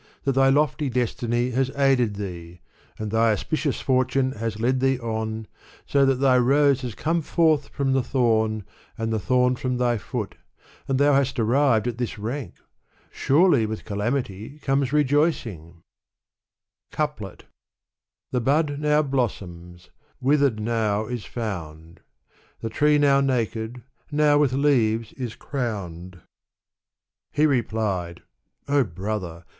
[0.23, 2.59] that thy lofty destiny has aided thee,
[2.97, 5.45] and thy auspicious fortune has led thee on,
[5.85, 8.63] so that thy rose has come forth from the thorn,
[8.97, 10.33] and the thorn from thy foot,
[10.87, 12.53] and thou hast arrived at this rank^'
[13.13, 15.75] surefy with calamify €omi$ rejoicing^
[16.35, 17.41] * CoupicL
[18.31, 21.99] The bud now blossoms; withered now is found:
[22.61, 26.21] The tree now naked; now with leaves is crowned*"
[27.31, 29.45] He repliedi '* O brother